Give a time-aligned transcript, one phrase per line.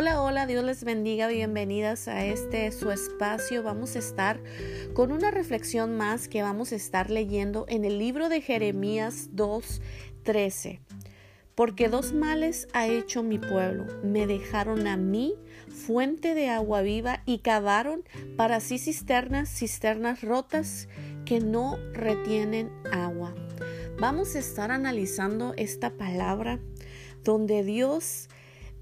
[0.00, 3.62] Hola, hola, Dios les bendiga, bienvenidas a este su espacio.
[3.62, 4.40] Vamos a estar
[4.94, 10.80] con una reflexión más que vamos a estar leyendo en el libro de Jeremías 2:13.
[11.54, 15.34] Porque dos males ha hecho mi pueblo, me dejaron a mí
[15.68, 18.02] fuente de agua viva y cavaron
[18.38, 20.88] para sí cisternas, cisternas rotas
[21.26, 23.34] que no retienen agua.
[23.98, 26.58] Vamos a estar analizando esta palabra
[27.22, 28.30] donde Dios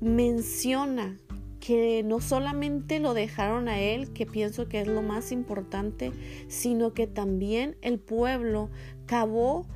[0.01, 1.17] menciona
[1.61, 6.13] que no solamente lo dejaron a él, que pienso que es lo más importante,
[6.49, 8.71] sino que también el pueblo
[9.07, 9.67] cavó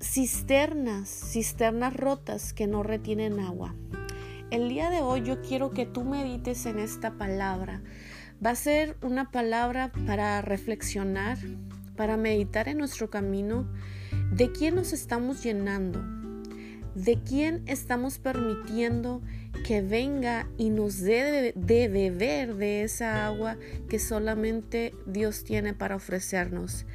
[0.00, 3.74] cisternas, cisternas rotas que no retienen agua.
[4.50, 7.82] El día de hoy yo quiero que tú medites en esta palabra.
[8.44, 11.38] Va a ser una palabra para reflexionar,
[11.96, 13.66] para meditar en nuestro camino,
[14.32, 16.02] de quién nos estamos llenando,
[16.94, 19.22] de quién estamos permitiendo
[19.64, 23.56] que venga y nos dé de, beber de esa agua
[23.88, 26.86] que solamente Dios tiene para ofrecernos.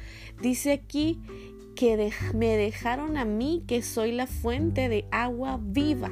[0.42, 1.20] Dice aquí
[1.74, 6.10] que me dejaron a mí que soy la fuente de agua viva.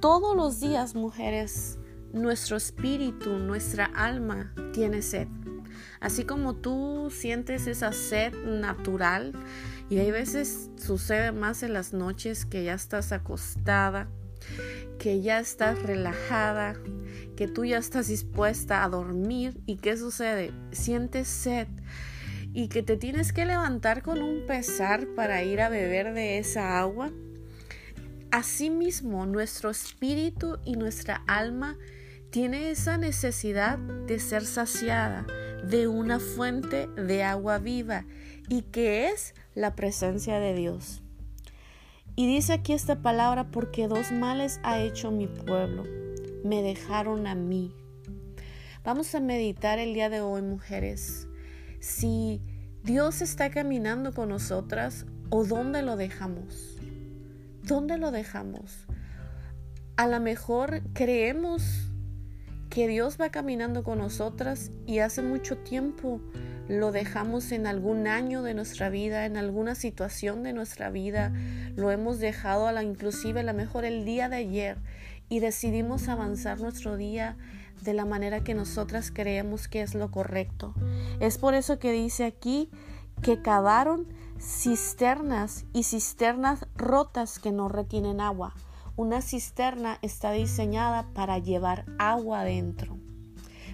[0.00, 1.78] Todos los días, mujeres,
[2.12, 5.28] nuestro espíritu, nuestra alma tiene sed.
[6.00, 9.32] Así como tú sientes esa sed natural,
[9.88, 14.08] y hay veces sucede más en las noches que ya estás acostada,
[14.98, 16.74] que ya estás relajada,
[17.36, 19.60] que tú ya estás dispuesta a dormir.
[19.66, 20.52] ¿Y qué sucede?
[20.72, 21.68] Sientes sed
[22.52, 26.78] y que te tienes que levantar con un pesar para ir a beber de esa
[26.78, 27.10] agua.
[28.30, 31.76] Asimismo, nuestro espíritu y nuestra alma
[32.30, 35.26] tiene esa necesidad de ser saciada
[35.64, 38.04] de una fuente de agua viva
[38.48, 41.02] y que es la presencia de Dios.
[42.18, 45.84] Y dice aquí esta palabra, porque dos males ha hecho mi pueblo,
[46.44, 47.74] me dejaron a mí.
[48.84, 51.28] Vamos a meditar el día de hoy, mujeres,
[51.78, 52.40] si
[52.82, 56.78] Dios está caminando con nosotras o dónde lo dejamos.
[57.62, 58.86] ¿Dónde lo dejamos?
[59.96, 61.85] A lo mejor creemos
[62.76, 66.20] que Dios va caminando con nosotras y hace mucho tiempo
[66.68, 71.32] lo dejamos en algún año de nuestra vida, en alguna situación de nuestra vida,
[71.74, 74.76] lo hemos dejado a la inclusive a lo mejor el día de ayer
[75.30, 77.38] y decidimos avanzar nuestro día
[77.80, 80.74] de la manera que nosotras creemos que es lo correcto.
[81.18, 82.68] Es por eso que dice aquí
[83.22, 84.06] que cavaron
[84.38, 88.52] cisternas y cisternas rotas que no retienen agua.
[88.96, 92.98] Una cisterna está diseñada para llevar agua adentro.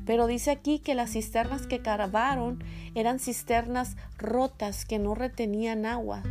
[0.05, 2.59] Pero dice aquí que las cisternas que cavaron
[2.97, 6.25] eran cisternas rotas que no retenían agua.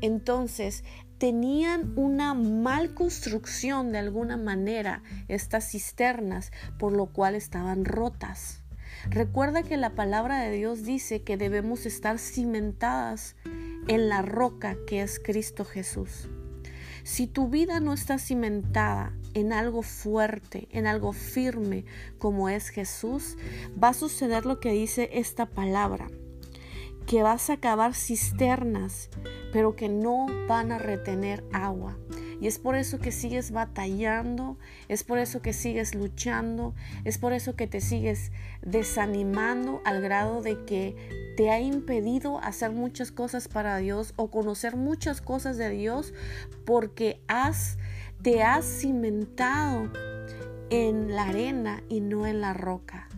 [0.00, 0.82] Entonces,
[1.18, 6.50] tenían una mal construcción de alguna manera estas cisternas,
[6.80, 8.64] por lo cual estaban rotas.
[9.08, 13.36] Recuerda que la palabra de Dios dice que debemos estar cimentadas
[13.86, 16.28] en la roca que es Cristo Jesús.
[17.04, 21.84] Si tu vida no está cimentada en algo fuerte, en algo firme
[22.18, 23.36] como es Jesús,
[23.82, 26.08] va a suceder lo que dice esta palabra,
[27.06, 29.10] que vas a cavar cisternas,
[29.52, 31.98] pero que no van a retener agua.
[32.42, 34.58] Y es por eso que sigues batallando,
[34.88, 38.32] es por eso que sigues luchando, es por eso que te sigues
[38.62, 40.96] desanimando al grado de que
[41.36, 46.14] te ha impedido hacer muchas cosas para Dios o conocer muchas cosas de Dios
[46.64, 47.78] porque has
[48.22, 49.92] te has cimentado
[50.70, 53.08] en la arena y no en la roca.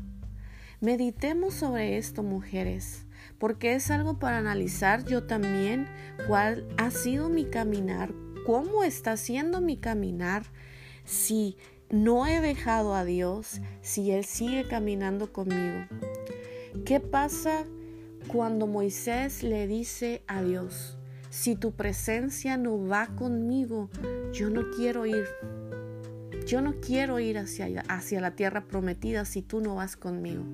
[0.83, 3.07] Meditemos sobre esto, mujeres,
[3.39, 5.89] porque es algo para analizar yo también
[6.27, 8.13] cuál ha sido mi caminar,
[8.45, 10.45] cómo está siendo mi caminar,
[11.05, 11.57] si
[11.91, 15.87] no he dejado a Dios, si Él sigue caminando conmigo.
[16.85, 17.65] ¿Qué pasa
[18.29, 20.97] cuando Moisés le dice a Dios,
[21.31, 23.91] si tu presencia no va conmigo,
[24.33, 25.27] yo no quiero ir.
[26.47, 30.45] Yo no quiero ir hacia, hacia la tierra prometida si tú no vas conmigo.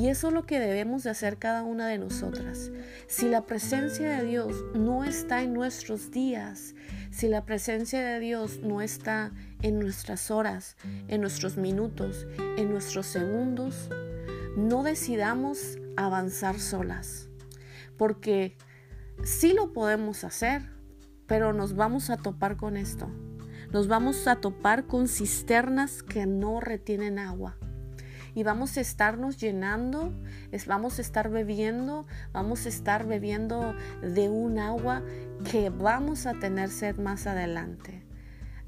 [0.00, 2.70] Y eso es lo que debemos de hacer cada una de nosotras.
[3.06, 6.74] Si la presencia de Dios no está en nuestros días,
[7.10, 9.30] si la presencia de Dios no está
[9.60, 12.26] en nuestras horas, en nuestros minutos,
[12.56, 13.90] en nuestros segundos,
[14.56, 17.28] no decidamos avanzar solas.
[17.98, 18.56] Porque
[19.22, 20.62] sí lo podemos hacer,
[21.26, 23.10] pero nos vamos a topar con esto.
[23.70, 27.58] Nos vamos a topar con cisternas que no retienen agua
[28.34, 30.12] y vamos a estarnos llenando,
[30.66, 35.02] vamos a estar bebiendo, vamos a estar bebiendo de un agua
[35.50, 38.02] que vamos a tener sed más adelante.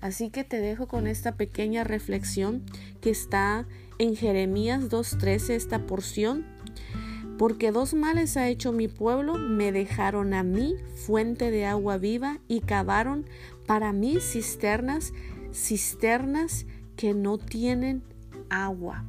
[0.01, 2.65] Así que te dejo con esta pequeña reflexión
[3.01, 3.67] que está
[3.99, 6.45] en Jeremías 2.13 esta porción.
[7.39, 10.77] Porque dos males ha hecho mi pueblo, me dejaron a mí
[11.07, 13.27] fuente de agua viva y cavaron
[13.67, 15.13] para mí cisternas,
[15.53, 16.67] cisternas
[16.97, 18.03] que no tienen
[18.51, 19.05] agua.